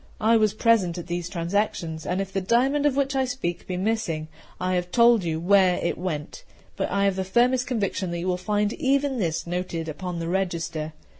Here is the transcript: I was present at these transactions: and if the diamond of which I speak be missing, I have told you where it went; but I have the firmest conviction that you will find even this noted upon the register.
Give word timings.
I 0.19 0.35
was 0.35 0.55
present 0.55 0.97
at 0.97 1.05
these 1.05 1.29
transactions: 1.29 2.07
and 2.07 2.19
if 2.19 2.33
the 2.33 2.41
diamond 2.41 2.87
of 2.87 2.95
which 2.95 3.15
I 3.15 3.25
speak 3.25 3.67
be 3.67 3.77
missing, 3.77 4.29
I 4.59 4.73
have 4.73 4.89
told 4.89 5.23
you 5.23 5.39
where 5.39 5.75
it 5.75 5.95
went; 5.95 6.43
but 6.75 6.89
I 6.89 7.05
have 7.05 7.15
the 7.17 7.23
firmest 7.23 7.67
conviction 7.67 8.09
that 8.09 8.17
you 8.19 8.27
will 8.27 8.35
find 8.37 8.73
even 8.73 9.19
this 9.19 9.45
noted 9.45 9.87
upon 9.87 10.17
the 10.17 10.27
register. 10.27 10.93